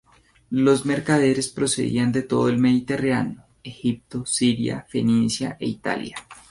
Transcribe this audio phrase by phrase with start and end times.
[0.49, 6.15] Los mercaderes procedían de todo el mediterráneo: Egipto, Siria, Fenicia e Italia.